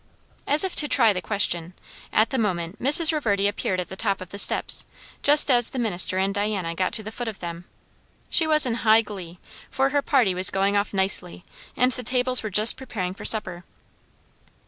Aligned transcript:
As 0.47 0.63
if 0.63 0.73
to 0.77 0.87
try 0.87 1.13
the 1.13 1.21
question, 1.21 1.73
at 2.11 2.31
the 2.31 2.39
moment, 2.39 2.81
Mrs. 2.81 3.13
Reverdy 3.13 3.47
appeared 3.47 3.79
at 3.79 3.87
the 3.87 3.95
top 3.95 4.19
of 4.19 4.29
the 4.29 4.39
steps, 4.39 4.87
just 5.21 5.51
as 5.51 5.69
the 5.69 5.77
minister 5.77 6.17
and 6.17 6.33
Diana 6.33 6.73
got 6.73 6.91
to 6.93 7.03
the 7.03 7.11
foot 7.11 7.27
of 7.27 7.37
them. 7.37 7.65
She 8.27 8.47
was 8.47 8.65
in 8.65 8.73
high 8.81 9.03
glee, 9.03 9.37
for 9.69 9.89
her 9.89 10.01
party 10.01 10.33
was 10.33 10.49
going 10.49 10.75
off 10.75 10.91
nicely, 10.91 11.45
and 11.77 11.91
the 11.91 12.01
tables 12.01 12.41
were 12.41 12.49
just 12.49 12.77
preparing 12.77 13.13
for 13.13 13.25
supper. 13.25 13.63